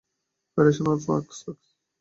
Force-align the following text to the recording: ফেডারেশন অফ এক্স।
ফেডারেশন 0.51 0.85
অফ 0.93 1.01
এক্স। 1.17 1.39